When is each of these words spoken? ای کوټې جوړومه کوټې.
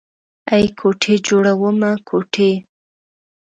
ای 0.53 0.65
کوټې 0.79 1.15
جوړومه 1.27 1.91
کوټې. 2.07 2.51